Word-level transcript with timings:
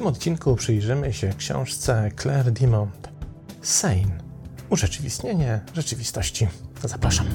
tym 0.00 0.06
odcinku 0.06 0.56
przyjrzymy 0.56 1.12
się 1.12 1.32
książce 1.38 2.10
Claire 2.22 2.52
Dimond 2.52 3.08
Sane. 3.62 4.20
Urzeczywistnienie 4.70 5.60
rzeczywistości. 5.74 6.48
Zapraszam. 6.84 7.26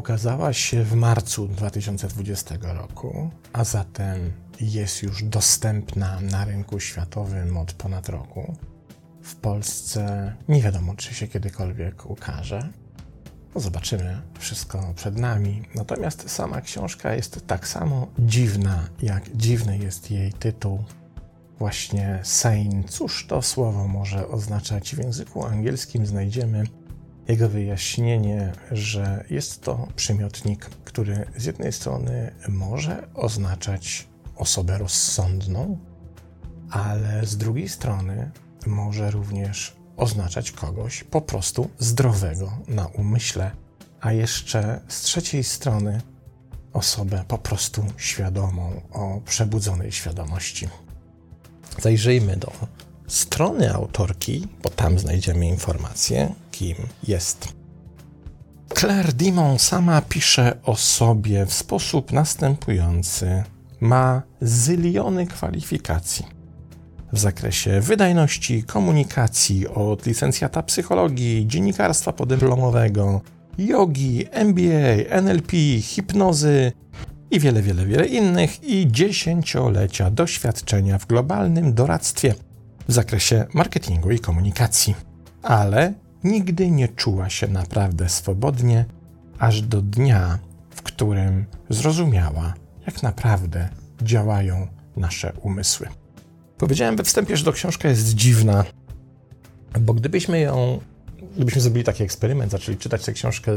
Ukazała 0.00 0.52
się 0.52 0.84
w 0.84 0.94
marcu 0.94 1.48
2020 1.48 2.54
roku, 2.62 3.30
a 3.52 3.64
zatem 3.64 4.32
jest 4.60 5.02
już 5.02 5.24
dostępna 5.24 6.20
na 6.20 6.44
rynku 6.44 6.80
światowym 6.80 7.56
od 7.56 7.72
ponad 7.72 8.08
roku. 8.08 8.56
W 9.22 9.36
Polsce 9.36 10.34
nie 10.48 10.62
wiadomo, 10.62 10.94
czy 10.94 11.14
się 11.14 11.28
kiedykolwiek 11.28 12.10
ukaże. 12.10 12.68
No 13.54 13.60
zobaczymy, 13.60 14.22
wszystko 14.38 14.92
przed 14.96 15.18
nami. 15.18 15.62
Natomiast 15.74 16.30
sama 16.30 16.60
książka 16.60 17.14
jest 17.14 17.46
tak 17.46 17.68
samo 17.68 18.06
dziwna, 18.18 18.88
jak 19.02 19.36
dziwny 19.36 19.78
jest 19.78 20.10
jej 20.10 20.32
tytuł. 20.32 20.84
Właśnie 21.58 22.20
sane. 22.22 22.84
Cóż 22.88 23.26
to 23.26 23.42
słowo 23.42 23.88
może 23.88 24.28
oznaczać 24.28 24.94
w 24.94 24.98
języku 24.98 25.46
angielskim? 25.46 26.06
Znajdziemy 26.06 26.64
jego 27.28 27.48
wyjaśnienie, 27.48 28.52
że 28.70 29.24
jest 29.30 29.62
to 29.62 29.88
przymiotnik, 29.96 30.64
który 30.64 31.26
z 31.36 31.44
jednej 31.44 31.72
strony 31.72 32.34
może 32.48 33.08
oznaczać 33.14 34.08
osobę 34.36 34.78
rozsądną, 34.78 35.78
ale 36.70 37.26
z 37.26 37.36
drugiej 37.36 37.68
strony 37.68 38.30
może 38.66 39.10
również 39.10 39.76
oznaczać 39.96 40.52
kogoś 40.52 41.04
po 41.04 41.20
prostu 41.20 41.70
zdrowego 41.78 42.58
na 42.68 42.86
umyśle, 42.86 43.50
a 44.00 44.12
jeszcze 44.12 44.80
z 44.88 45.00
trzeciej 45.00 45.44
strony 45.44 46.00
osobę 46.72 47.24
po 47.28 47.38
prostu 47.38 47.84
świadomą, 47.96 48.80
o 48.92 49.20
przebudzonej 49.24 49.92
świadomości. 49.92 50.68
Zajrzyjmy 51.82 52.36
do 52.36 52.52
strony 53.06 53.74
autorki, 53.74 54.48
bo 54.62 54.70
tam 54.70 54.98
znajdziemy 54.98 55.46
informacje, 55.46 56.34
kim 56.60 56.76
jest. 57.08 57.48
Claire 58.74 59.12
Dimon 59.12 59.58
sama 59.58 60.02
pisze 60.02 60.56
o 60.62 60.76
sobie 60.76 61.46
w 61.46 61.52
sposób 61.52 62.12
następujący. 62.12 63.44
Ma 63.80 64.22
zyliony 64.40 65.26
kwalifikacji 65.26 66.26
w 67.12 67.18
zakresie 67.18 67.80
wydajności, 67.80 68.62
komunikacji, 68.62 69.68
od 69.68 70.06
licencjata 70.06 70.62
psychologii, 70.62 71.46
dziennikarstwa 71.46 72.12
podyplomowego, 72.12 73.20
jogi, 73.58 74.26
MBA, 74.32 75.20
NLP, 75.22 75.52
hipnozy 75.80 76.72
i 77.30 77.40
wiele, 77.40 77.62
wiele, 77.62 77.86
wiele 77.86 78.06
innych 78.06 78.64
i 78.64 78.86
dziesięciolecia 78.90 80.10
doświadczenia 80.10 80.98
w 80.98 81.06
globalnym 81.06 81.74
doradztwie 81.74 82.34
w 82.88 82.92
zakresie 82.92 83.46
marketingu 83.54 84.10
i 84.10 84.18
komunikacji. 84.18 84.94
Ale 85.42 85.94
nigdy 86.24 86.70
nie 86.70 86.88
czuła 86.88 87.30
się 87.30 87.48
naprawdę 87.48 88.08
swobodnie, 88.08 88.84
aż 89.38 89.62
do 89.62 89.82
dnia, 89.82 90.38
w 90.70 90.82
którym 90.82 91.44
zrozumiała, 91.68 92.54
jak 92.86 93.02
naprawdę 93.02 93.68
działają 94.02 94.66
nasze 94.96 95.32
umysły. 95.42 95.88
Powiedziałem 96.58 96.96
we 96.96 97.04
wstępie, 97.04 97.36
że 97.36 97.44
to 97.44 97.52
książka 97.52 97.88
jest 97.88 98.14
dziwna, 98.14 98.64
bo 99.80 99.94
gdybyśmy 99.94 100.40
ją, 100.40 100.80
gdybyśmy 101.36 101.60
zrobili 101.60 101.84
taki 101.84 102.02
eksperyment, 102.02 102.52
zaczęli 102.52 102.78
czytać 102.78 103.04
tę 103.04 103.12
książkę, 103.12 103.56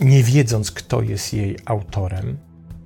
nie 0.00 0.22
wiedząc, 0.22 0.70
kto 0.70 1.02
jest 1.02 1.32
jej 1.32 1.58
autorem, 1.64 2.38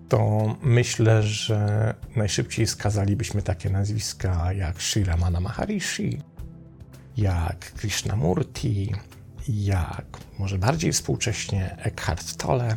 to 0.08 0.56
myślę, 0.62 1.22
że 1.22 1.94
najszybciej 2.16 2.66
skazalibyśmy 2.66 3.42
takie 3.42 3.70
nazwiska 3.70 4.52
jak 4.52 4.82
Sri 4.82 5.04
Ramana 5.04 5.40
Maharishi, 5.40 6.20
jak 7.16 7.72
Krishnamurti, 7.72 8.92
jak 9.48 10.06
może 10.38 10.58
bardziej 10.58 10.92
współcześnie 10.92 11.76
Eckhart 11.78 12.36
Tolle 12.36 12.76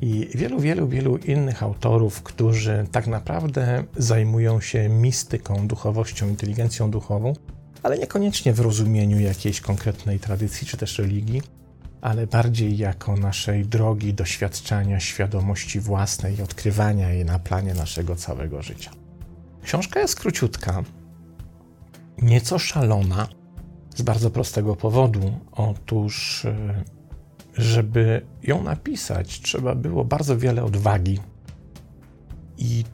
i 0.00 0.28
wielu, 0.34 0.60
wielu, 0.60 0.88
wielu 0.88 1.16
innych 1.16 1.62
autorów, 1.62 2.22
którzy 2.22 2.86
tak 2.92 3.06
naprawdę 3.06 3.84
zajmują 3.96 4.60
się 4.60 4.88
mistyką, 4.88 5.68
duchowością, 5.68 6.28
inteligencją 6.28 6.90
duchową, 6.90 7.32
ale 7.82 7.98
niekoniecznie 7.98 8.52
w 8.52 8.60
rozumieniu 8.60 9.20
jakiejś 9.20 9.60
konkretnej 9.60 10.20
tradycji 10.20 10.66
czy 10.66 10.76
też 10.76 10.98
religii, 10.98 11.42
ale 12.00 12.26
bardziej 12.26 12.76
jako 12.76 13.16
naszej 13.16 13.66
drogi 13.66 14.14
doświadczania 14.14 15.00
świadomości 15.00 15.80
własnej 15.80 16.38
i 16.38 16.42
odkrywania 16.42 17.10
jej 17.10 17.24
na 17.24 17.38
planie 17.38 17.74
naszego 17.74 18.16
całego 18.16 18.62
życia. 18.62 18.90
Książka 19.62 20.00
jest 20.00 20.20
króciutka, 20.20 20.82
nieco 22.22 22.58
szalona, 22.58 23.28
z 23.96 24.02
bardzo 24.02 24.30
prostego 24.30 24.76
powodu. 24.76 25.40
Otóż, 25.52 26.44
e, 26.44 26.84
żeby 27.54 28.26
ją 28.42 28.62
napisać, 28.62 29.40
trzeba 29.40 29.74
było 29.74 30.04
bardzo 30.04 30.38
wiele 30.38 30.64
odwagi. 30.64 31.18
I 32.58 32.84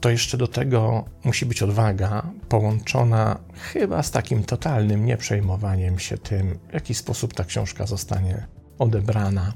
to 0.00 0.10
jeszcze 0.10 0.38
do 0.38 0.46
tego 0.48 1.04
musi 1.24 1.46
być 1.46 1.62
odwaga 1.62 2.30
połączona 2.48 3.38
chyba 3.54 4.02
z 4.02 4.10
takim 4.10 4.44
totalnym 4.44 5.06
nieprzejmowaniem 5.06 5.98
się 5.98 6.18
tym, 6.18 6.58
w 6.70 6.74
jaki 6.74 6.94
sposób 6.94 7.34
ta 7.34 7.44
książka 7.44 7.86
zostanie 7.86 8.46
odebrana. 8.78 9.52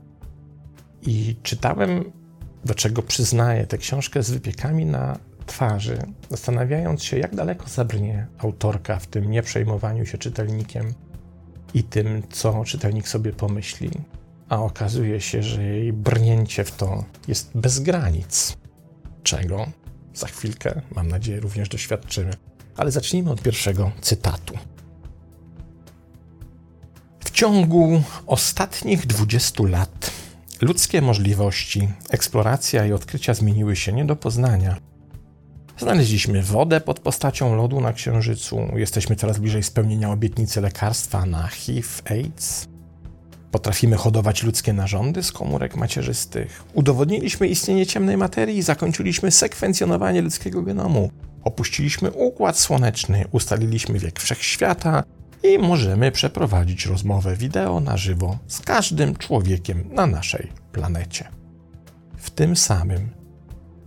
I 1.02 1.36
czytałem, 1.42 2.12
do 2.64 2.74
czego 2.74 3.02
przyznaję 3.02 3.66
tę 3.66 3.78
książkę 3.78 4.22
z 4.22 4.30
wypiekami 4.30 4.86
na 4.86 5.18
twarzy, 5.48 5.98
zastanawiając 6.30 7.04
się, 7.04 7.18
jak 7.18 7.34
daleko 7.34 7.68
zabrnie 7.68 8.26
autorka 8.38 8.98
w 8.98 9.06
tym 9.06 9.30
nieprzejmowaniu 9.30 10.06
się 10.06 10.18
czytelnikiem 10.18 10.94
i 11.74 11.82
tym, 11.82 12.22
co 12.30 12.64
czytelnik 12.64 13.08
sobie 13.08 13.32
pomyśli. 13.32 13.90
A 14.48 14.62
okazuje 14.62 15.20
się, 15.20 15.42
że 15.42 15.62
jej 15.62 15.92
brnięcie 15.92 16.64
w 16.64 16.70
to 16.70 17.04
jest 17.28 17.50
bez 17.54 17.80
granic. 17.80 18.56
Czego? 19.22 19.66
Za 20.14 20.26
chwilkę, 20.26 20.82
mam 20.94 21.08
nadzieję, 21.08 21.40
również 21.40 21.68
doświadczymy. 21.68 22.30
Ale 22.76 22.90
zacznijmy 22.90 23.30
od 23.30 23.42
pierwszego 23.42 23.90
cytatu. 24.00 24.58
W 27.20 27.30
ciągu 27.30 28.02
ostatnich 28.26 29.06
20 29.06 29.64
lat 29.66 30.10
ludzkie 30.60 31.02
możliwości, 31.02 31.88
eksploracja 32.10 32.86
i 32.86 32.92
odkrycia 32.92 33.34
zmieniły 33.34 33.76
się 33.76 33.92
nie 33.92 34.04
do 34.04 34.16
poznania. 34.16 34.76
Znaleźliśmy 35.78 36.42
wodę 36.42 36.80
pod 36.80 37.00
postacią 37.00 37.56
lodu 37.56 37.80
na 37.80 37.92
Księżycu, 37.92 38.60
jesteśmy 38.76 39.16
coraz 39.16 39.38
bliżej 39.38 39.62
spełnienia 39.62 40.10
obietnicy 40.10 40.60
lekarstwa 40.60 41.26
na 41.26 41.48
HIV, 41.48 41.88
AIDS. 42.04 42.68
Potrafimy 43.50 43.96
hodować 43.96 44.42
ludzkie 44.42 44.72
narządy 44.72 45.22
z 45.22 45.32
komórek 45.32 45.76
macierzystych. 45.76 46.64
Udowodniliśmy 46.74 47.48
istnienie 47.48 47.86
ciemnej 47.86 48.16
materii 48.16 48.58
i 48.58 48.62
zakończyliśmy 48.62 49.30
sekwencjonowanie 49.30 50.22
ludzkiego 50.22 50.62
genomu. 50.62 51.10
Opuściliśmy 51.44 52.10
układ 52.10 52.58
słoneczny, 52.58 53.24
ustaliliśmy 53.32 53.98
wiek 53.98 54.20
wszechświata 54.20 55.02
i 55.42 55.58
możemy 55.58 56.12
przeprowadzić 56.12 56.86
rozmowę 56.86 57.36
wideo 57.36 57.80
na 57.80 57.96
żywo 57.96 58.38
z 58.46 58.60
każdym 58.60 59.16
człowiekiem 59.16 59.84
na 59.92 60.06
naszej 60.06 60.52
planecie. 60.72 61.28
W 62.16 62.30
tym 62.30 62.56
samym 62.56 63.17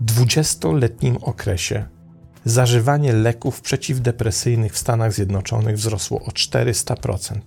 20-letnim 0.06 1.18
okresie 1.22 1.86
zażywanie 2.46 3.14
leków 3.14 3.62
przeciwdepresyjnych 3.62 4.74
w 4.74 4.78
Stanach 4.78 5.14
Zjednoczonych 5.14 5.76
wzrosło 5.76 6.22
o 6.22 6.30
400%, 6.30 7.40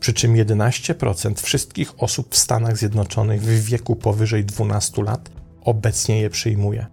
przy 0.00 0.12
czym 0.12 0.34
11% 0.34 1.42
wszystkich 1.42 2.02
osób 2.02 2.34
w 2.34 2.36
Stanach 2.36 2.76
Zjednoczonych 2.76 3.42
w 3.42 3.64
wieku 3.64 3.96
powyżej 3.96 4.44
12 4.44 5.02
lat 5.02 5.30
obecnie 5.60 6.20
je 6.20 6.30
przyjmuje. 6.30 6.86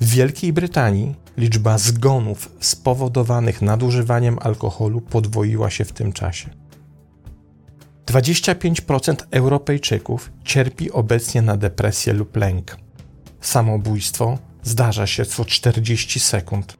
W 0.00 0.10
Wielkiej 0.10 0.52
Brytanii 0.52 1.14
liczba 1.36 1.78
zgonów 1.78 2.50
spowodowanych 2.60 3.62
nadużywaniem 3.62 4.38
alkoholu 4.40 5.00
podwoiła 5.00 5.70
się 5.70 5.84
w 5.84 5.92
tym 5.92 6.12
czasie. 6.12 6.50
25% 8.06 9.16
Europejczyków 9.30 10.32
cierpi 10.44 10.90
obecnie 10.90 11.42
na 11.42 11.56
depresję 11.56 12.12
lub 12.12 12.36
lęk. 12.36 12.83
Samobójstwo 13.44 14.38
zdarza 14.62 15.06
się 15.06 15.24
co 15.24 15.44
40 15.44 16.20
sekund 16.20 16.76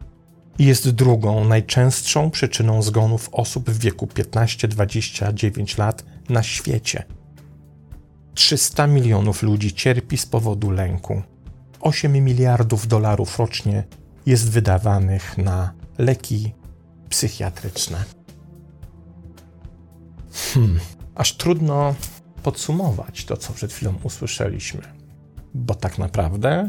i 0.59 0.65
jest 0.65 0.91
drugą 0.91 1.45
najczęstszą 1.45 2.31
przyczyną 2.31 2.83
zgonów 2.83 3.29
osób 3.33 3.71
w 3.71 3.79
wieku 3.79 4.07
15-29 4.07 5.79
lat 5.79 6.05
na 6.29 6.43
świecie. 6.43 7.05
300 8.35 8.87
milionów 8.87 9.43
ludzi 9.43 9.73
cierpi 9.73 10.17
z 10.17 10.27
powodu 10.27 10.71
lęku. 10.71 11.23
8 11.81 12.25
miliardów 12.25 12.87
dolarów 12.87 13.39
rocznie 13.39 13.85
jest 14.27 14.51
wydawanych 14.51 15.39
na 15.39 15.73
leki 15.99 16.53
psychiatryczne. 17.09 18.05
Hmm, 20.55 20.81
aż 21.15 21.37
trudno 21.37 21.95
podsumować 22.43 23.25
to, 23.25 23.37
co 23.37 23.53
przed 23.53 23.73
chwilą 23.73 23.95
usłyszeliśmy, 24.03 25.04
bo 25.55 25.75
tak 25.75 25.99
naprawdę 25.99 26.69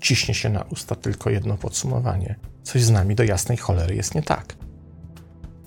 ciśnie 0.00 0.34
się 0.34 0.48
na 0.48 0.62
usta 0.62 0.94
tylko 0.94 1.30
jedno 1.30 1.56
podsumowanie. 1.56 2.36
Coś 2.62 2.82
z 2.82 2.90
nami 2.90 3.14
do 3.14 3.22
jasnej 3.22 3.58
cholery 3.58 3.94
jest 3.94 4.14
nie 4.14 4.22
tak. 4.22 4.56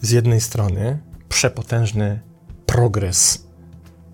Z 0.02 0.12
jednej 0.12 0.42
strony 0.42 1.00
przepotężny 1.30 2.20
progres 2.66 3.48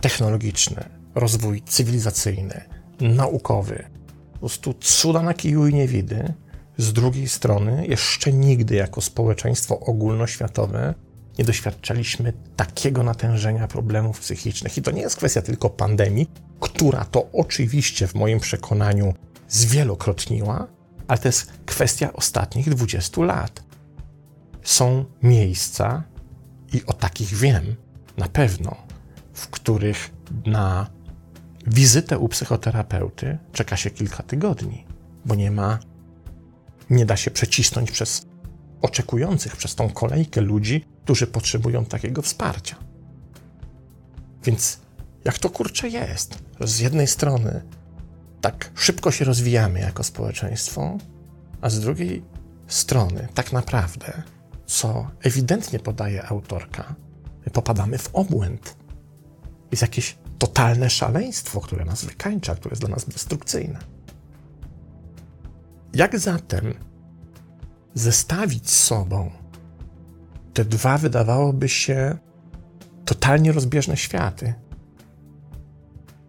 technologiczny, 0.01 0.83
rozwój 1.15 1.61
cywilizacyjny, 1.61 2.61
naukowy, 3.01 3.83
po 4.33 4.39
prostu 4.39 4.73
cuda 4.73 5.21
na 5.21 5.33
kiju 5.33 5.67
i 5.67 5.73
niewidy. 5.73 6.33
Z 6.77 6.93
drugiej 6.93 7.29
strony, 7.29 7.87
jeszcze 7.87 8.33
nigdy 8.33 8.75
jako 8.75 9.01
społeczeństwo 9.01 9.79
ogólnoświatowe 9.79 10.93
nie 11.39 11.45
doświadczaliśmy 11.45 12.33
takiego 12.55 13.03
natężenia 13.03 13.67
problemów 13.67 14.19
psychicznych. 14.19 14.77
I 14.77 14.81
to 14.81 14.91
nie 14.91 15.01
jest 15.01 15.15
kwestia 15.15 15.41
tylko 15.41 15.69
pandemii, 15.69 16.29
która 16.63 17.05
to 17.05 17.31
oczywiście 17.31 18.07
w 18.07 18.15
moim 18.15 18.39
przekonaniu 18.39 19.13
zwielokrotniła, 19.49 20.67
ale 21.07 21.19
to 21.19 21.27
jest 21.27 21.53
kwestia 21.65 22.13
ostatnich 22.13 22.69
20 22.69 23.21
lat. 23.21 23.63
Są 24.63 25.05
miejsca, 25.23 26.03
i 26.73 26.85
o 26.85 26.93
takich 26.93 27.33
wiem 27.33 27.75
na 28.17 28.27
pewno, 28.27 28.75
w 29.33 29.47
których 29.47 30.11
na 30.45 30.89
wizytę 31.67 32.19
u 32.19 32.29
psychoterapeuty 32.29 33.37
czeka 33.51 33.77
się 33.77 33.89
kilka 33.89 34.23
tygodni, 34.23 34.85
bo 35.25 35.35
nie 35.35 35.51
ma, 35.51 35.79
nie 36.89 37.05
da 37.05 37.17
się 37.17 37.31
przecisnąć 37.31 37.91
przez 37.91 38.25
oczekujących, 38.81 39.55
przez 39.55 39.75
tą 39.75 39.89
kolejkę 39.89 40.41
ludzi, 40.41 40.85
którzy 41.03 41.27
potrzebują 41.27 41.85
takiego 41.85 42.21
wsparcia. 42.21 42.75
Więc 44.43 44.82
jak 45.25 45.37
to 45.37 45.49
kurczę 45.49 45.89
jest, 45.89 46.43
z 46.61 46.79
jednej 46.79 47.07
strony 47.07 47.61
tak 48.41 48.71
szybko 48.75 49.11
się 49.11 49.25
rozwijamy 49.25 49.79
jako 49.79 50.03
społeczeństwo, 50.03 50.97
a 51.61 51.69
z 51.69 51.79
drugiej 51.79 52.23
strony 52.67 53.27
tak 53.33 53.51
naprawdę, 53.51 54.23
co 54.65 55.07
ewidentnie 55.21 55.79
podaje 55.79 56.27
autorka, 56.27 56.95
popadamy 57.53 57.97
w 57.97 58.09
obłęd. 58.13 58.75
Jest 59.71 59.81
jakieś 59.81 60.17
totalne 60.39 60.89
szaleństwo, 60.89 61.61
które 61.61 61.85
nas 61.85 62.05
wykańcza, 62.05 62.55
które 62.55 62.71
jest 62.71 62.81
dla 62.81 62.89
nas 62.89 63.05
destrukcyjne. 63.05 63.79
Jak 65.93 66.19
zatem 66.19 66.73
zestawić 67.93 68.69
z 68.69 68.83
sobą 68.83 69.31
te 70.53 70.65
dwa 70.65 70.97
wydawałoby 70.97 71.69
się 71.69 72.17
totalnie 73.05 73.51
rozbieżne 73.51 73.97
światy? 73.97 74.53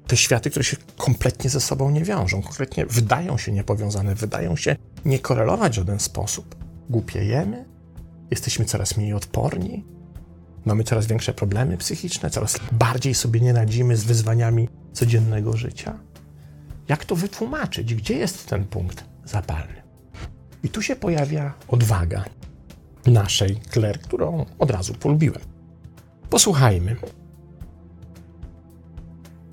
Te 0.06 0.16
światy, 0.16 0.50
które 0.50 0.64
się 0.64 0.76
kompletnie 0.96 1.50
ze 1.50 1.60
sobą 1.60 1.90
nie 1.90 2.04
wiążą, 2.04 2.42
konkretnie 2.42 2.86
wydają 2.86 3.38
się 3.38 3.52
niepowiązane, 3.52 4.14
wydają 4.14 4.56
się 4.56 4.76
nie 5.04 5.18
korelować 5.18 5.72
w 5.72 5.76
żaden 5.76 6.00
sposób. 6.00 6.54
Głupiejemy, 6.90 7.64
jesteśmy 8.30 8.64
coraz 8.64 8.96
mniej 8.96 9.12
odporni, 9.12 9.84
Mamy 10.64 10.84
coraz 10.84 11.06
większe 11.06 11.34
problemy 11.34 11.76
psychiczne, 11.76 12.30
coraz 12.30 12.58
bardziej 12.72 13.14
sobie 13.14 13.40
nie 13.40 13.52
radzimy 13.52 13.96
z 13.96 14.04
wyzwaniami 14.04 14.68
codziennego 14.92 15.56
życia. 15.56 15.98
Jak 16.88 17.04
to 17.04 17.16
wytłumaczyć? 17.16 17.94
Gdzie 17.94 18.14
jest 18.14 18.46
ten 18.46 18.64
punkt 18.64 19.04
zapalny? 19.24 19.82
I 20.62 20.68
tu 20.68 20.82
się 20.82 20.96
pojawia 20.96 21.54
odwaga 21.68 22.24
naszej 23.06 23.60
Claire, 23.72 24.00
którą 24.00 24.46
od 24.58 24.70
razu 24.70 24.94
polubiłem. 24.94 25.42
Posłuchajmy. 26.30 26.96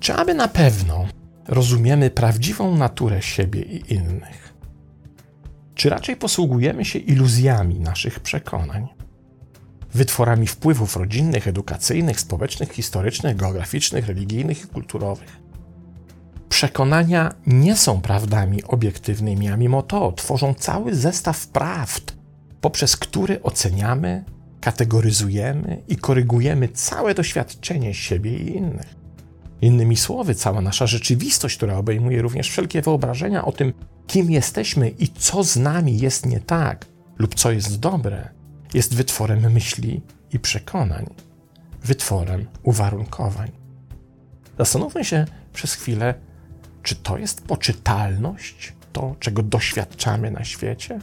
Czy 0.02 0.14
aby 0.14 0.34
na 0.34 0.48
pewno 0.48 1.06
rozumiemy 1.48 2.10
prawdziwą 2.10 2.76
naturę 2.76 3.22
siebie 3.22 3.62
i 3.62 3.94
innych? 3.94 4.54
Czy 5.74 5.90
raczej 5.90 6.16
posługujemy 6.16 6.84
się 6.84 6.98
iluzjami 6.98 7.80
naszych 7.80 8.20
przekonań? 8.20 8.88
wytworami 9.94 10.46
wpływów 10.46 10.96
rodzinnych, 10.96 11.48
edukacyjnych, 11.48 12.20
społecznych, 12.20 12.72
historycznych, 12.72 13.36
geograficznych, 13.36 14.06
religijnych 14.06 14.64
i 14.64 14.66
kulturowych. 14.66 15.40
Przekonania 16.48 17.34
nie 17.46 17.76
są 17.76 18.00
prawdami 18.00 18.64
obiektywnymi, 18.64 19.48
a 19.48 19.56
mimo 19.56 19.82
to 19.82 20.12
tworzą 20.12 20.54
cały 20.54 20.94
zestaw 20.94 21.46
prawd, 21.46 22.16
poprzez 22.60 22.96
który 22.96 23.42
oceniamy, 23.42 24.24
kategoryzujemy 24.60 25.82
i 25.88 25.96
korygujemy 25.96 26.68
całe 26.68 27.14
doświadczenie 27.14 27.94
siebie 27.94 28.36
i 28.36 28.56
innych. 28.56 29.01
Innymi 29.62 29.96
słowy, 29.96 30.34
cała 30.34 30.60
nasza 30.60 30.86
rzeczywistość, 30.86 31.56
która 31.56 31.76
obejmuje 31.76 32.22
również 32.22 32.50
wszelkie 32.50 32.82
wyobrażenia 32.82 33.44
o 33.44 33.52
tym, 33.52 33.72
kim 34.06 34.30
jesteśmy 34.30 34.88
i 34.88 35.08
co 35.08 35.44
z 35.44 35.56
nami 35.56 35.98
jest 35.98 36.26
nie 36.26 36.40
tak 36.40 36.86
lub 37.18 37.34
co 37.34 37.52
jest 37.52 37.80
dobre, 37.80 38.28
jest 38.74 38.94
wytworem 38.94 39.52
myśli 39.52 40.00
i 40.32 40.38
przekonań, 40.38 41.06
wytworem 41.84 42.46
uwarunkowań. 42.62 43.50
Zastanówmy 44.58 45.04
się 45.04 45.26
przez 45.52 45.74
chwilę, 45.74 46.14
czy 46.82 46.94
to 46.94 47.18
jest 47.18 47.46
poczytalność, 47.46 48.72
to 48.92 49.16
czego 49.20 49.42
doświadczamy 49.42 50.30
na 50.30 50.44
świecie? 50.44 51.00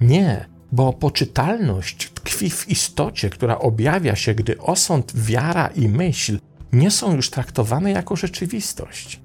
Nie, 0.00 0.46
bo 0.72 0.92
poczytalność 0.92 2.10
tkwi 2.10 2.50
w 2.50 2.68
istocie, 2.68 3.30
która 3.30 3.58
objawia 3.58 4.16
się, 4.16 4.34
gdy 4.34 4.58
osąd, 4.58 5.12
wiara 5.14 5.66
i 5.66 5.88
myśl 5.88 6.38
nie 6.72 6.90
są 6.90 7.16
już 7.16 7.30
traktowane 7.30 7.90
jako 7.90 8.16
rzeczywistość. 8.16 9.20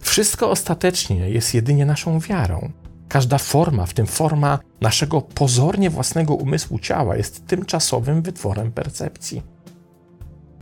Wszystko 0.00 0.50
ostatecznie 0.50 1.30
jest 1.30 1.54
jedynie 1.54 1.86
naszą 1.86 2.20
wiarą, 2.20 2.72
Każda 3.08 3.38
forma, 3.38 3.86
w 3.86 3.94
tym 3.94 4.06
forma 4.06 4.58
naszego 4.80 5.22
pozornie 5.22 5.90
własnego 5.90 6.34
umysłu 6.34 6.78
ciała, 6.78 7.16
jest 7.16 7.46
tymczasowym 7.46 8.22
wytworem 8.22 8.72
percepcji. 8.72 9.42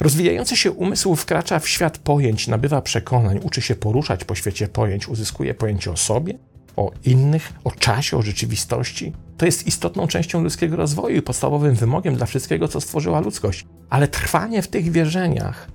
Rozwijający 0.00 0.56
się 0.56 0.72
umysł 0.72 1.14
wkracza 1.14 1.58
w 1.58 1.68
świat 1.68 1.98
pojęć, 1.98 2.48
nabywa 2.48 2.82
przekonań, 2.82 3.40
uczy 3.42 3.62
się 3.62 3.74
poruszać 3.74 4.24
po 4.24 4.34
świecie 4.34 4.68
pojęć, 4.68 5.08
uzyskuje 5.08 5.54
pojęcie 5.54 5.90
o 5.90 5.96
sobie, 5.96 6.38
o 6.76 6.90
innych, 7.04 7.52
o 7.64 7.70
czasie, 7.70 8.16
o 8.16 8.22
rzeczywistości. 8.22 9.12
To 9.36 9.46
jest 9.46 9.66
istotną 9.66 10.06
częścią 10.06 10.42
ludzkiego 10.42 10.76
rozwoju 10.76 11.16
i 11.16 11.22
podstawowym 11.22 11.74
wymogiem 11.74 12.16
dla 12.16 12.26
wszystkiego, 12.26 12.68
co 12.68 12.80
stworzyła 12.80 13.20
ludzkość. 13.20 13.66
Ale 13.90 14.08
trwanie 14.08 14.62
w 14.62 14.68
tych 14.68 14.92
wierzeniach 14.92 15.68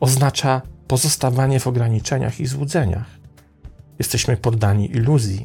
oznacza 0.00 0.62
pozostawanie 0.88 1.60
w 1.60 1.66
ograniczeniach 1.66 2.40
i 2.40 2.46
złudzeniach. 2.46 3.06
Jesteśmy 3.98 4.36
poddani 4.36 4.90
iluzji, 4.90 5.44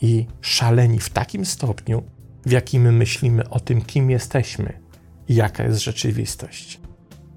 i 0.00 0.26
szaleni 0.40 0.98
w 0.98 1.10
takim 1.10 1.46
stopniu, 1.46 2.02
w 2.46 2.50
jakim 2.50 2.96
myślimy 2.96 3.48
o 3.48 3.60
tym, 3.60 3.82
kim 3.82 4.10
jesteśmy 4.10 4.80
i 5.28 5.34
jaka 5.34 5.64
jest 5.64 5.80
rzeczywistość. 5.80 6.80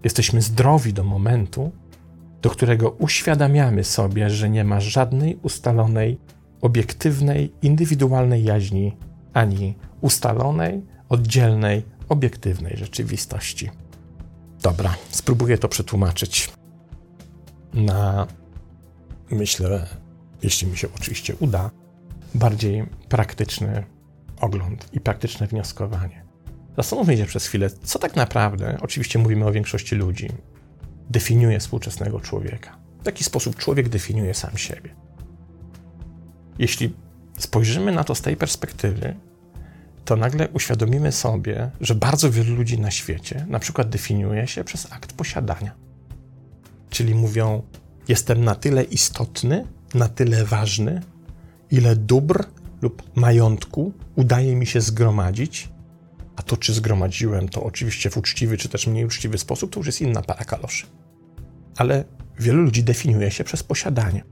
Jesteśmy 0.03 0.41
zdrowi 0.41 0.94
do 0.94 1.03
momentu, 1.03 1.72
do 2.41 2.50
którego 2.50 2.89
uświadamiamy 2.89 3.84
sobie, 3.84 4.29
że 4.29 4.50
nie 4.50 4.63
ma 4.63 4.79
żadnej 4.79 5.39
ustalonej, 5.41 6.20
obiektywnej, 6.62 7.53
indywidualnej 7.62 8.44
jaźni, 8.44 8.98
ani 9.39 9.75
ustalonej, 10.01 10.81
oddzielnej, 11.10 11.86
obiektywnej 12.10 12.77
rzeczywistości. 12.77 13.69
Dobra, 14.62 14.96
spróbuję 15.10 15.58
to 15.58 15.67
przetłumaczyć 15.67 16.50
na, 17.74 18.27
myślę, 19.31 19.88
jeśli 20.43 20.67
mi 20.67 20.77
się 20.77 20.88
oczywiście 20.96 21.36
uda, 21.36 21.72
bardziej 22.36 22.86
praktyczny 23.10 23.84
ogląd 24.41 24.89
i 24.93 25.00
praktyczne 25.00 25.48
wnioskowanie. 25.48 26.25
Zastanówmy 26.77 27.17
się 27.17 27.25
przez 27.25 27.48
chwilę, 27.48 27.69
co 27.84 28.00
tak 28.00 28.15
naprawdę, 28.15 28.77
oczywiście 28.81 29.19
mówimy 29.19 29.46
o 29.46 29.51
większości 29.51 29.96
ludzi, 29.96 30.29
definiuje 31.10 31.60
współczesnego 31.60 32.19
człowieka. 32.19 32.77
W 33.03 33.05
jaki 33.05 33.24
sposób 33.24 33.55
człowiek 33.55 33.89
definiuje 33.89 34.34
sam 34.34 34.58
siebie. 34.58 34.96
Jeśli 36.60 36.96
spojrzymy 37.38 37.91
na 37.91 38.03
to 38.03 38.15
z 38.15 38.22
tej 38.22 38.38
perspektywy, 38.38 39.15
to 40.10 40.16
nagle 40.16 40.50
uświadomimy 40.50 41.12
sobie, 41.12 41.72
że 41.82 41.96
bardzo 41.96 42.32
wielu 42.32 42.56
ludzi 42.56 42.80
na 42.80 42.92
świecie 42.92 43.46
na 43.50 43.60
przykład 43.60 43.89
definiuje 43.89 44.48
się 44.48 44.63
przez 44.63 44.92
akt 44.92 45.13
posiadania. 45.13 45.75
Czyli 46.89 47.16
mówią: 47.16 47.63
Jestem 48.08 48.44
na 48.44 48.56
tyle 48.56 48.84
istotny, 48.84 49.66
na 49.94 50.08
tyle 50.08 50.46
ważny, 50.46 51.01
ile 51.72 51.96
dóbr 51.96 52.46
lub 52.82 53.04
majątku 53.16 53.94
udaje 54.16 54.56
mi 54.56 54.66
się 54.66 54.82
zgromadzić, 54.82 55.70
a 56.36 56.42
to, 56.42 56.58
czy 56.58 56.74
zgromadziłem, 56.74 57.50
to 57.50 57.63
oczywiście 57.63 58.10
w 58.10 58.18
uczciwy 58.18 58.58
czy 58.58 58.70
też 58.70 58.88
mniej 58.88 59.06
uczciwy 59.06 59.38
sposób, 59.38 59.74
to 59.74 59.80
już 59.80 59.88
jest 59.88 60.01
inna 60.01 60.22
para 60.22 60.46
kaloszy. 60.46 60.86
Ale 61.78 62.04
wielu 62.39 62.62
ludzi 62.63 62.84
definiuje 62.84 63.32
się 63.32 63.44
przez 63.44 63.63
posiadanie. 63.63 64.24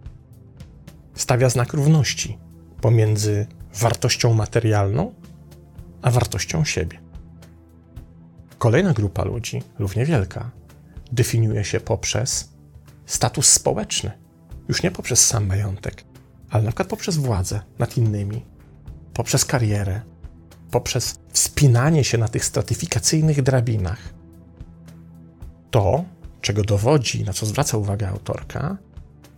Stawia 1.15 1.49
znak 1.49 1.73
równości 1.73 2.37
pomiędzy 2.81 3.47
wartością 3.73 4.33
materialną, 4.33 5.13
a 6.01 6.11
wartością 6.11 6.65
siebie. 6.65 6.99
Kolejna 8.57 8.93
grupa 8.93 9.23
ludzi, 9.23 9.63
równie 9.79 10.05
wielka, 10.05 10.51
definiuje 11.11 11.63
się 11.63 11.79
poprzez 11.79 12.49
status 13.05 13.49
społeczny. 13.49 14.11
Już 14.67 14.83
nie 14.83 14.91
poprzez 14.91 15.25
sam 15.25 15.47
majątek, 15.47 16.03
ale 16.49 16.63
na 16.63 16.69
przykład 16.69 16.87
poprzez 16.87 17.17
władzę 17.17 17.61
nad 17.79 17.97
innymi, 17.97 18.45
poprzez 19.13 19.45
karierę, 19.45 20.01
poprzez 20.71 21.19
wspinanie 21.33 22.03
się 22.03 22.17
na 22.17 22.27
tych 22.27 22.45
stratyfikacyjnych 22.45 23.41
drabinach. 23.41 24.13
To, 25.71 26.05
czego 26.41 26.63
dowodzi, 26.63 27.23
na 27.23 27.33
co 27.33 27.45
zwraca 27.45 27.77
uwagę 27.77 28.09
autorka, 28.09 28.77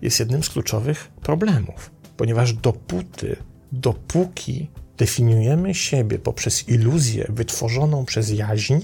jest 0.02 0.20
jednym 0.20 0.44
z 0.44 0.50
kluczowych 0.50 1.12
problemów, 1.22 1.92
ponieważ 2.18 2.54
dopóty, 2.54 3.36
dopóki 3.72 4.70
definiujemy 5.00 5.74
siebie 5.74 6.20
poprzez 6.20 6.70
iluzję 6.70 7.26
wytworzoną 7.30 8.06
przez 8.06 8.30
jaźń, 8.30 8.76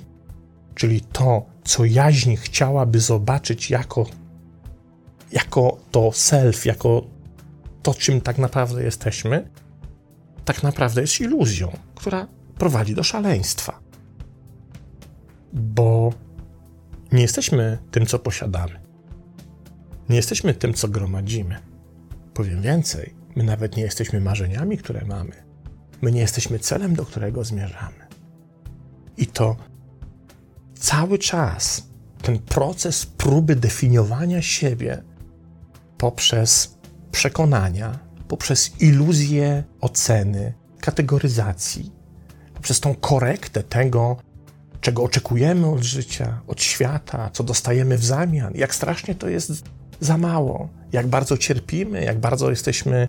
czyli 0.76 1.02
to, 1.02 1.46
co 1.64 1.86
jaźń 1.86 2.36
chciałaby 2.36 3.00
zobaczyć 3.00 3.70
jako, 3.70 4.06
jako 5.32 5.78
to 5.92 6.12
self, 6.12 6.66
jako 6.66 7.08
to, 7.84 7.94
czym 7.94 8.22
tak 8.22 8.38
naprawdę 8.38 8.84
jesteśmy, 8.84 9.50
tak 10.46 10.64
naprawdę 10.64 11.02
jest 11.02 11.22
iluzją, 11.22 11.78
która 11.96 12.28
prowadzi 12.58 12.96
do 12.96 13.04
szaleństwa. 13.04 13.80
Bo 15.54 16.14
nie 17.12 17.22
jesteśmy 17.22 17.78
tym, 17.92 18.06
co 18.06 18.20
posiadamy. 18.20 18.80
Nie 20.10 20.16
jesteśmy 20.16 20.54
tym, 20.54 20.74
co 20.74 20.88
gromadzimy. 20.88 21.56
Powiem 22.34 22.62
więcej, 22.62 23.14
my 23.36 23.44
nawet 23.44 23.78
nie 23.78 23.84
jesteśmy 23.84 24.22
marzeniami, 24.22 24.78
które 24.78 25.06
mamy. 25.06 25.45
My 26.06 26.12
nie 26.12 26.22
jesteśmy 26.22 26.60
celem, 26.60 26.96
do 26.96 27.06
którego 27.06 27.44
zmierzamy. 27.44 28.08
I 29.18 29.28
to 29.28 29.56
cały 30.80 31.20
czas 31.20 31.88
ten 32.22 32.40
proces 32.40 33.06
próby 33.06 33.56
definiowania 33.56 34.42
siebie 34.42 35.04
poprzez 35.98 36.78
przekonania, 37.12 38.00
poprzez 38.28 38.82
iluzję 38.82 39.64
oceny, 39.82 40.54
kategoryzacji, 40.80 41.92
poprzez 42.54 42.80
tą 42.80 42.96
korektę 42.96 43.64
tego, 43.64 44.18
czego 44.82 45.04
oczekujemy 45.04 45.68
od 45.68 45.84
życia, 45.84 46.42
od 46.48 46.62
świata, 46.62 47.30
co 47.34 47.44
dostajemy 47.44 47.98
w 47.98 48.06
zamian, 48.06 48.54
jak 48.56 48.76
strasznie 48.76 49.16
to 49.16 49.30
jest 49.30 49.64
za 50.00 50.18
mało, 50.18 50.70
jak 50.92 51.08
bardzo 51.08 51.38
cierpimy, 51.38 52.04
jak 52.04 52.20
bardzo 52.20 52.50
jesteśmy, 52.50 53.08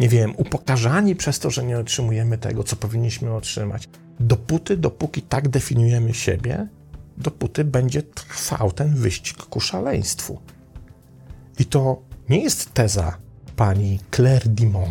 nie 0.00 0.08
wiem, 0.08 0.34
upokarzani 0.36 1.16
przez 1.16 1.38
to, 1.38 1.50
że 1.50 1.64
nie 1.64 1.78
otrzymujemy 1.78 2.38
tego, 2.38 2.64
co 2.64 2.76
powinniśmy 2.76 3.34
otrzymać. 3.34 3.88
Dopóty, 4.20 4.76
dopóki 4.76 5.22
tak 5.22 5.48
definiujemy 5.48 6.14
siebie, 6.14 6.68
dopóty 7.16 7.64
będzie 7.64 8.02
trwał 8.02 8.72
ten 8.72 8.94
wyścig 8.94 9.36
ku 9.36 9.60
szaleństwu. 9.60 10.40
I 11.58 11.64
to 11.64 12.02
nie 12.28 12.42
jest 12.42 12.74
teza 12.74 13.18
pani 13.56 13.98
Claire 14.14 14.48
Dimon. 14.48 14.90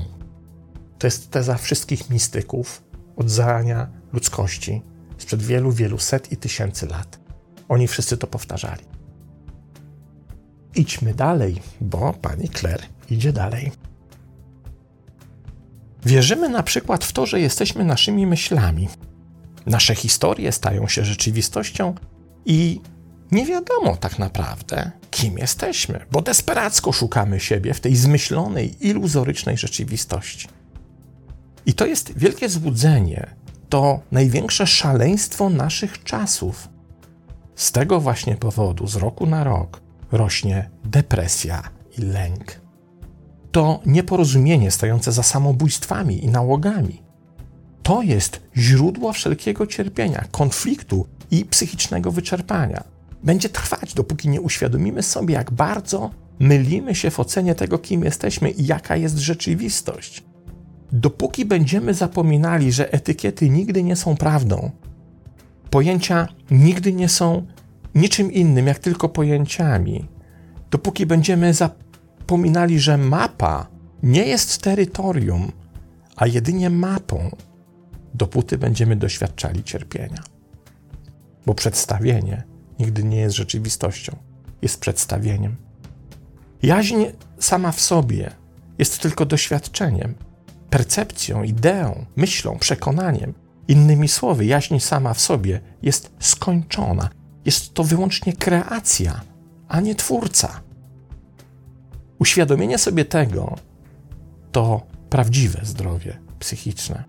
To 1.00 1.08
jest 1.08 1.31
teza 1.31 1.58
wszystkich 1.58 2.10
mistyków 2.10 2.84
od 3.15 3.29
zarania 3.29 3.89
ludzkości 4.13 4.81
sprzed 5.17 5.41
wielu, 5.41 5.72
wielu 5.72 5.98
set 5.98 6.31
i 6.31 6.38
tysięcy 6.38 6.88
lat. 6.88 7.20
Oni 7.70 7.88
wszyscy 7.88 8.17
to 8.17 8.27
powtarzali. 8.27 8.84
Idźmy 10.75 11.13
dalej, 11.13 11.62
bo 11.81 12.13
pani 12.13 12.50
Claire 12.50 12.84
idzie 13.10 13.34
dalej. 13.34 13.72
Wierzymy 16.05 16.50
na 16.50 16.63
przykład 16.63 17.03
w 17.03 17.13
to, 17.13 17.25
że 17.25 17.39
jesteśmy 17.39 17.84
naszymi 17.84 18.27
myślami. 18.27 18.89
Nasze 19.65 19.96
historie 19.96 20.51
stają 20.51 20.88
się 20.88 21.05
rzeczywistością 21.05 21.96
i 22.46 22.81
nie 23.31 23.46
wiadomo 23.46 23.98
tak 23.98 24.20
naprawdę, 24.20 24.91
kim 25.12 25.38
jesteśmy, 25.38 26.05
bo 26.12 26.22
desperacko 26.22 26.91
szukamy 26.91 27.39
siebie 27.39 27.74
w 27.74 27.79
tej 27.79 27.96
zmyślonej, 27.96 28.88
iluzorycznej 28.88 29.58
rzeczywistości. 29.58 30.48
I 31.65 31.74
to 31.74 31.86
jest 31.86 32.17
wielkie 32.17 32.50
złudzenie, 32.50 33.36
to 33.70 34.00
największe 34.12 34.67
szaleństwo 34.67 35.50
naszych 35.50 36.03
czasów. 36.03 36.70
Z 37.55 37.72
tego 37.72 38.01
właśnie 38.01 38.36
powodu 38.36 38.88
z 38.88 38.96
roku 38.96 39.25
na 39.25 39.43
rok 39.43 39.81
rośnie 40.12 40.70
depresja 40.84 41.63
i 41.98 42.01
lęk. 42.01 42.61
To 43.51 43.79
nieporozumienie 43.86 44.72
stające 44.72 45.12
za 45.12 45.24
samobójstwami 45.24 46.25
i 46.25 46.27
nałogami. 46.27 47.01
To 47.84 48.01
jest 48.01 48.41
źródło 48.58 49.13
wszelkiego 49.13 49.67
cierpienia, 49.67 50.25
konfliktu 50.31 51.08
i 51.31 51.46
psychicznego 51.46 52.12
wyczerpania. 52.12 52.84
Będzie 53.24 53.50
trwać, 53.50 53.93
dopóki 53.93 54.29
nie 54.29 54.41
uświadomimy 54.41 55.03
sobie, 55.03 55.34
jak 55.34 55.51
bardzo 55.51 56.12
mylimy 56.39 56.96
się 56.96 57.12
w 57.12 57.20
ocenie 57.20 57.55
tego, 57.55 57.77
kim 57.77 58.03
jesteśmy 58.03 58.51
i 58.51 58.65
jaka 58.65 58.96
jest 58.96 59.17
rzeczywistość. 59.17 60.24
Dopóki 60.91 61.46
będziemy 61.46 61.93
zapominali, 61.93 62.72
że 62.72 62.93
etykiety 62.93 63.50
nigdy 63.50 63.84
nie 63.84 63.96
są 63.96 64.15
prawdą, 64.15 64.72
pojęcia 65.70 66.27
nigdy 66.51 66.93
nie 66.93 67.10
są 67.10 67.46
niczym 67.96 68.31
innym, 68.31 68.67
jak 68.67 68.79
tylko 68.79 69.10
pojęciami, 69.10 70.08
dopóki 70.72 71.05
będziemy 71.05 71.53
zapominali, 71.53 71.90
że 72.79 72.97
mapa 72.97 73.67
nie 74.03 74.25
jest 74.25 74.61
terytorium, 74.61 75.51
a 76.15 76.27
jedynie 76.27 76.69
mapą, 76.69 77.35
dopóty 78.13 78.57
będziemy 78.57 78.95
doświadczali 78.95 79.63
cierpienia. 79.63 80.23
Bo 81.45 81.53
przedstawienie 81.53 82.43
nigdy 82.79 83.03
nie 83.03 83.17
jest 83.17 83.35
rzeczywistością, 83.35 84.15
jest 84.61 84.79
przedstawieniem. 84.79 85.55
Jaźń 86.63 87.05
sama 87.39 87.71
w 87.71 87.81
sobie 87.81 88.31
jest 88.77 89.00
tylko 89.00 89.25
doświadczeniem, 89.25 90.15
percepcją, 90.69 91.43
ideą, 91.43 92.05
myślą, 92.15 92.57
przekonaniem. 92.59 93.33
Innymi 93.67 94.07
słowy, 94.07 94.45
jaźń 94.45 94.79
sama 94.79 95.13
w 95.13 95.21
sobie 95.21 95.61
jest 95.81 96.11
skończona, 96.19 97.09
jest 97.45 97.73
to 97.73 97.83
wyłącznie 97.83 98.33
kreacja, 98.33 99.21
a 99.67 99.79
nie 99.79 99.95
twórca. 99.95 100.61
Uświadomienie 102.21 102.77
sobie 102.77 103.05
tego 103.05 103.55
to 104.51 104.81
prawdziwe 105.09 105.59
zdrowie 105.63 106.19
psychiczne. 106.39 107.03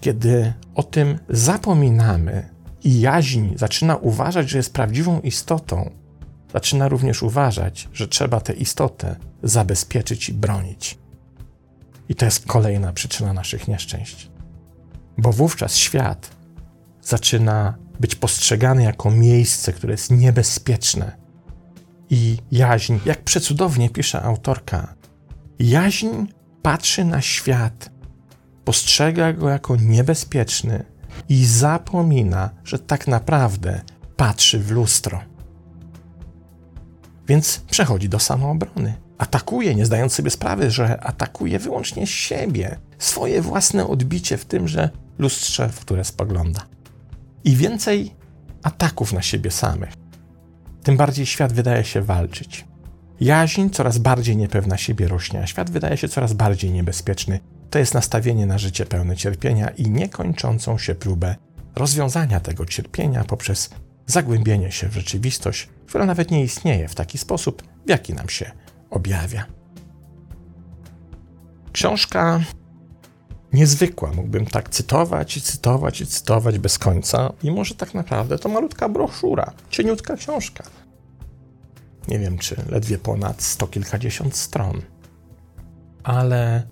Kiedy 0.00 0.52
o 0.74 0.82
tym 0.82 1.18
zapominamy 1.28 2.48
i 2.84 3.00
jaźń 3.00 3.48
zaczyna 3.56 3.96
uważać, 3.96 4.50
że 4.50 4.58
jest 4.58 4.72
prawdziwą 4.72 5.20
istotą, 5.20 5.90
zaczyna 6.52 6.88
również 6.88 7.22
uważać, 7.22 7.88
że 7.92 8.08
trzeba 8.08 8.40
tę 8.40 8.52
istotę 8.52 9.16
zabezpieczyć 9.42 10.28
i 10.28 10.34
bronić. 10.34 10.98
I 12.08 12.14
to 12.14 12.24
jest 12.24 12.46
kolejna 12.46 12.92
przyczyna 12.92 13.32
naszych 13.32 13.68
nieszczęść. 13.68 14.30
Bo 15.18 15.32
wówczas 15.32 15.76
świat 15.76 16.30
zaczyna 17.02 17.74
być 18.00 18.14
postrzegany 18.14 18.82
jako 18.82 19.10
miejsce, 19.10 19.72
które 19.72 19.92
jest 19.92 20.10
niebezpieczne. 20.10 21.21
I 22.12 22.38
jaźń, 22.50 22.98
jak 23.04 23.22
przecudownie 23.24 23.90
pisze 23.90 24.22
autorka, 24.22 24.94
jaźń 25.58 26.08
patrzy 26.62 27.04
na 27.04 27.20
świat, 27.20 27.90
postrzega 28.64 29.32
go 29.32 29.48
jako 29.48 29.76
niebezpieczny 29.76 30.84
i 31.28 31.46
zapomina, 31.46 32.50
że 32.64 32.78
tak 32.78 33.08
naprawdę 33.08 33.80
patrzy 34.16 34.58
w 34.58 34.70
lustro. 34.70 35.20
Więc 37.28 37.58
przechodzi 37.70 38.08
do 38.08 38.18
samoobrony. 38.18 38.94
Atakuje, 39.18 39.74
nie 39.74 39.86
zdając 39.86 40.12
sobie 40.12 40.30
sprawy, 40.30 40.70
że 40.70 41.00
atakuje 41.00 41.58
wyłącznie 41.58 42.06
siebie, 42.06 42.78
swoje 42.98 43.42
własne 43.42 43.86
odbicie 43.86 44.36
w 44.36 44.44
tymże 44.44 44.90
lustrze, 45.18 45.68
w 45.68 45.80
które 45.80 46.04
spogląda 46.04 46.60
i 47.44 47.56
więcej 47.56 48.14
ataków 48.62 49.12
na 49.12 49.22
siebie 49.22 49.50
samych. 49.50 50.01
Tym 50.82 50.96
bardziej 50.96 51.26
świat 51.26 51.52
wydaje 51.52 51.84
się 51.84 52.02
walczyć. 52.02 52.64
Jaźń 53.20 53.68
coraz 53.70 53.98
bardziej 53.98 54.36
niepewna 54.36 54.76
siebie 54.76 55.08
rośnie, 55.08 55.40
a 55.40 55.46
świat 55.46 55.70
wydaje 55.70 55.96
się 55.96 56.08
coraz 56.08 56.32
bardziej 56.32 56.70
niebezpieczny. 56.70 57.40
To 57.70 57.78
jest 57.78 57.94
nastawienie 57.94 58.46
na 58.46 58.58
życie 58.58 58.86
pełne 58.86 59.16
cierpienia 59.16 59.68
i 59.70 59.90
niekończącą 59.90 60.78
się 60.78 60.94
próbę 60.94 61.36
rozwiązania 61.76 62.40
tego 62.40 62.66
cierpienia 62.66 63.24
poprzez 63.24 63.70
zagłębienie 64.06 64.72
się 64.72 64.88
w 64.88 64.94
rzeczywistość, 64.94 65.68
która 65.86 66.06
nawet 66.06 66.30
nie 66.30 66.44
istnieje 66.44 66.88
w 66.88 66.94
taki 66.94 67.18
sposób, 67.18 67.62
w 67.86 67.90
jaki 67.90 68.14
nam 68.14 68.28
się 68.28 68.50
objawia. 68.90 69.46
Książka 71.72 72.40
niezwykła. 73.52 74.12
Mógłbym 74.12 74.46
tak 74.46 74.70
cytować 74.70 75.36
i 75.36 75.40
cytować 75.42 76.00
i 76.00 76.06
cytować 76.06 76.58
bez 76.58 76.78
końca, 76.78 77.32
mimo 77.44 77.64
że 77.64 77.74
tak 77.74 77.94
naprawdę 77.94 78.38
to 78.38 78.48
malutka 78.48 78.88
broszura, 78.88 79.52
cieniutka 79.70 80.16
książka. 80.16 80.64
Nie 82.08 82.18
wiem, 82.18 82.38
czy 82.38 82.56
ledwie 82.68 82.98
ponad 82.98 83.42
sto 83.42 83.66
kilkadziesiąt 83.66 84.36
stron. 84.36 84.82
Ale 86.02 86.62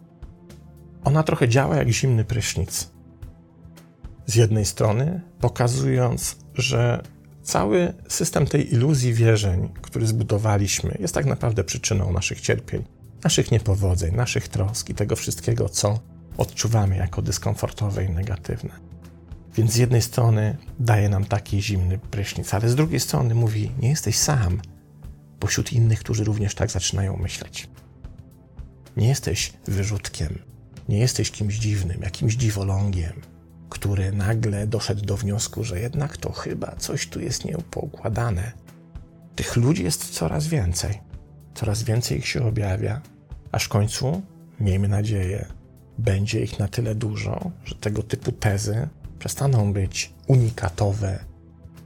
Ona 1.05 1.23
trochę 1.23 1.49
działa 1.49 1.77
jak 1.77 1.89
zimny 1.89 2.25
prysznic. 2.25 2.91
Z 4.27 4.35
jednej 4.35 4.65
strony 4.65 5.21
pokazując, 5.41 6.37
że 6.55 7.03
cały 7.43 7.93
system 8.09 8.47
tej 8.47 8.75
iluzji 8.75 9.15
wierzeń, 9.15 9.69
który 9.83 10.07
zbudowaliśmy, 10.07 10.97
jest 11.01 11.15
tak 11.15 11.27
naprawdę 11.27 11.65
przyczyną 11.65 12.13
naszych 12.13 12.41
cierpień, 12.41 12.85
naszych 13.25 13.51
niepowodzeń, 13.51 14.15
naszych 14.15 14.49
trosk 14.49 14.91
i 14.91 14.95
tego 14.95 15.17
wszystkiego, 15.17 15.69
co 15.69 15.99
odczuwamy 16.41 16.97
jako 16.97 17.23
dyskomfortowe 17.23 18.05
i 18.05 18.11
negatywne. 18.11 18.71
Więc 19.55 19.73
z 19.73 19.77
jednej 19.77 20.03
strony 20.03 20.57
daje 20.79 21.09
nam 21.09 21.25
taki 21.25 21.63
zimny 21.63 21.99
prysznic, 21.99 22.55
ale 22.55 22.69
z 22.69 22.75
drugiej 22.75 23.01
strony 23.01 23.35
mówi: 23.35 23.71
Nie 23.79 23.89
jesteś 23.89 24.19
sam 24.19 24.61
pośród 25.39 25.73
innych, 25.73 26.01
którzy 26.01 26.25
również 26.25 26.55
tak 26.55 26.71
zaczynają 26.71 27.17
myśleć. 27.17 27.69
Nie 28.97 29.09
jesteś 29.09 29.53
wyrzutkiem, 29.67 30.39
nie 30.89 30.99
jesteś 30.99 31.31
kimś 31.31 31.55
dziwnym, 31.55 32.03
jakimś 32.03 32.35
dziwolągiem, 32.35 33.13
który 33.69 34.13
nagle 34.13 34.67
doszedł 34.67 35.05
do 35.05 35.17
wniosku, 35.17 35.65
że 35.65 35.81
jednak 35.81 36.17
to 36.17 36.33
chyba 36.33 36.77
coś 36.77 37.07
tu 37.07 37.21
jest 37.21 37.45
nieupokładane. 37.45 38.53
Tych 39.37 39.57
ludzi 39.57 39.85
jest 39.85 40.11
coraz 40.11 40.47
więcej, 40.47 41.01
coraz 41.55 41.83
więcej 41.83 42.19
ich 42.19 42.29
się 42.29 42.47
objawia, 42.47 43.01
aż 43.53 43.65
w 43.65 43.69
końcu, 43.69 44.23
miejmy 44.61 44.89
nadzieję, 44.89 45.60
będzie 46.01 46.43
ich 46.43 46.59
na 46.59 46.69
tyle 46.69 46.95
dużo, 46.95 47.51
że 47.65 47.75
tego 47.75 48.03
typu 48.03 48.33
tezy 48.33 48.89
przestaną 49.19 49.73
być 49.73 50.13
unikatowe, 50.27 51.25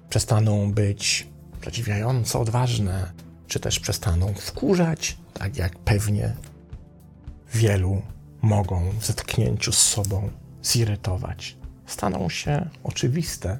przestaną 0.08 0.72
być 0.72 1.28
zadziwiająco 1.64 2.40
odważne, 2.40 3.12
czy 3.46 3.60
też 3.60 3.80
przestaną 3.80 4.34
wkurzać, 4.34 5.16
tak 5.34 5.56
jak 5.56 5.78
pewnie 5.78 6.34
wielu 7.54 8.02
mogą 8.42 8.90
w 9.00 9.06
zetknięciu 9.06 9.72
z 9.72 9.78
sobą 9.78 10.30
zirytować. 10.62 11.56
Staną 11.86 12.28
się 12.28 12.68
oczywiste, 12.82 13.58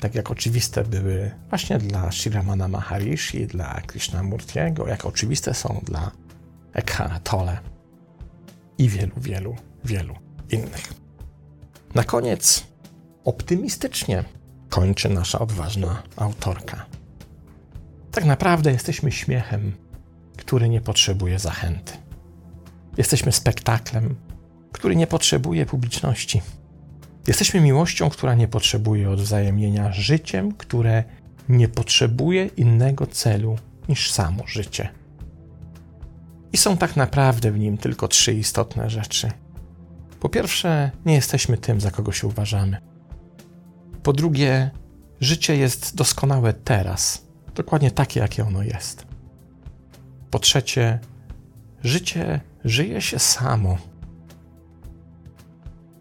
tak 0.00 0.14
jak 0.14 0.30
oczywiste 0.30 0.84
były 0.84 1.30
właśnie 1.48 1.78
dla 1.78 2.12
Shiramana 2.12 2.68
Maharishi, 2.68 3.46
dla 3.46 3.80
Krishnamurtiego, 3.80 4.88
jak 4.88 5.04
oczywiste 5.04 5.54
są 5.54 5.80
dla 5.84 6.10
Eckhart 6.72 7.30
Tolle 7.30 7.58
i 8.78 8.88
wielu, 8.88 9.12
wielu, 9.16 9.56
wielu 9.84 10.14
innych. 10.50 10.94
Na 11.94 12.04
koniec 12.04 12.64
optymistycznie 13.24 14.24
kończy 14.68 15.08
nasza 15.08 15.38
odważna 15.38 16.02
autorka. 16.16 16.86
Tak 18.10 18.24
naprawdę 18.24 18.72
jesteśmy 18.72 19.12
śmiechem, 19.12 19.72
który 20.36 20.68
nie 20.68 20.80
potrzebuje 20.80 21.38
zachęty. 21.38 21.92
Jesteśmy 22.96 23.32
spektaklem, 23.32 24.16
który 24.72 24.96
nie 24.96 25.06
potrzebuje 25.06 25.66
publiczności. 25.66 26.42
Jesteśmy 27.26 27.60
miłością, 27.60 28.10
która 28.10 28.34
nie 28.34 28.48
potrzebuje 28.48 29.10
odwzajemnienia, 29.10 29.92
życiem, 29.92 30.52
które 30.52 31.04
nie 31.48 31.68
potrzebuje 31.68 32.46
innego 32.46 33.06
celu 33.06 33.58
niż 33.88 34.12
samo 34.12 34.46
życie. 34.46 34.88
I 36.52 36.56
są 36.56 36.76
tak 36.76 36.96
naprawdę 36.96 37.52
w 37.52 37.58
nim 37.58 37.78
tylko 37.78 38.08
trzy 38.08 38.34
istotne 38.34 38.90
rzeczy. 38.90 39.30
Po 40.20 40.28
pierwsze, 40.28 40.90
nie 41.06 41.14
jesteśmy 41.14 41.58
tym, 41.58 41.80
za 41.80 41.90
kogo 41.90 42.12
się 42.12 42.26
uważamy. 42.26 42.80
Po 44.02 44.12
drugie, 44.12 44.70
życie 45.20 45.56
jest 45.56 45.96
doskonałe 45.96 46.52
teraz, 46.52 47.26
dokładnie 47.54 47.90
takie, 47.90 48.20
jakie 48.20 48.46
ono 48.46 48.62
jest. 48.62 49.06
Po 50.30 50.38
trzecie, 50.38 50.98
życie 51.84 52.40
żyje 52.64 53.00
się 53.00 53.18
samo. 53.18 53.78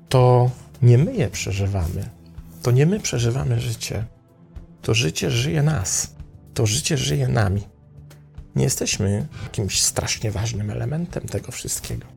To 0.09 0.51
nie 0.81 0.97
my 0.97 1.15
je 1.15 1.29
przeżywamy, 1.29 2.09
to 2.61 2.71
nie 2.71 2.85
my 2.85 2.99
przeżywamy 2.99 3.59
życie, 3.59 4.05
to 4.81 4.93
życie 4.93 5.31
żyje 5.31 5.63
nas, 5.63 6.15
to 6.53 6.65
życie 6.65 6.97
żyje 6.97 7.27
nami. 7.27 7.61
Nie 8.55 8.63
jesteśmy 8.63 9.27
jakimś 9.43 9.81
strasznie 9.81 10.31
ważnym 10.31 10.71
elementem 10.71 11.23
tego 11.23 11.51
wszystkiego. 11.51 12.07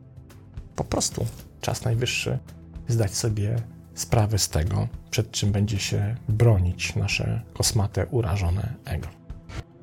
Po 0.77 0.85
prostu 0.85 1.27
czas 1.63 1.85
najwyższy 1.85 2.39
zdać 2.89 3.15
sobie 3.15 3.57
sprawę 3.95 4.39
z 4.39 4.49
tego, 4.49 4.89
przed 5.11 5.31
czym 5.31 5.53
będzie 5.53 5.79
się 5.79 6.17
bronić 6.29 6.97
nasze 6.97 7.43
kosmate, 7.55 8.07
urażone 8.07 8.75
ego. 8.85 9.09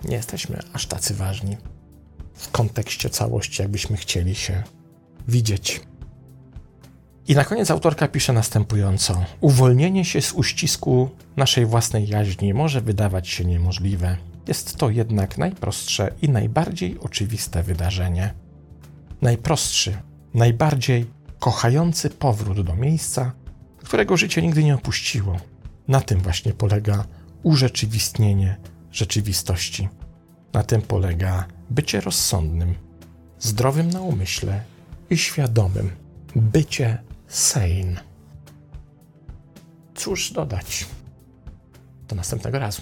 Nie 0.04 0.16
jesteśmy 0.16 0.60
aż 0.74 0.86
tacy 0.86 1.14
ważni 1.14 1.58
w 2.34 2.52
kontekście 2.52 3.10
całości, 3.10 3.62
jakbyśmy 3.62 3.98
chcieli 3.98 4.36
się 4.36 4.64
widzieć. 5.28 5.82
I 7.28 7.36
na 7.36 7.46
koniec 7.46 7.72
autorka 7.72 8.08
pisze 8.08 8.34
następująco: 8.34 9.26
Uwolnienie 9.42 10.06
się 10.06 10.22
z 10.22 10.34
uścisku 10.34 11.10
naszej 11.38 11.66
własnej 11.66 12.08
jaźni 12.08 12.54
może 12.54 12.82
wydawać 12.82 13.28
się 13.28 13.46
niemożliwe. 13.46 14.18
Jest 14.48 14.76
to 14.76 14.90
jednak 14.90 15.38
najprostsze 15.38 16.12
i 16.22 16.30
najbardziej 16.30 17.00
oczywiste 17.00 17.64
wydarzenie. 17.64 18.34
Najprostszy, 19.22 19.98
najbardziej 20.34 21.19
kochający 21.40 22.10
powrót 22.10 22.62
do 22.62 22.76
miejsca, 22.76 23.32
którego 23.84 24.18
życie 24.18 24.42
nigdy 24.42 24.64
nie 24.64 24.76
opuściło. 24.76 25.38
Na 25.88 26.02
tym 26.02 26.20
właśnie 26.20 26.54
polega 26.54 27.06
urzeczywistnienie 27.44 28.58
rzeczywistości. 28.92 29.90
Na 30.54 30.64
tym 30.64 30.82
polega 30.82 31.46
bycie 31.70 32.02
rozsądnym, 32.02 32.76
zdrowym 33.40 33.90
na 33.90 34.02
umyśle 34.02 34.64
i 35.10 35.18
świadomym. 35.18 35.92
Bycie 36.36 36.98
sane. 37.28 38.04
Cóż 39.96 40.32
dodać? 40.32 40.86
Do 42.08 42.16
następnego 42.16 42.60
razu. 42.60 42.82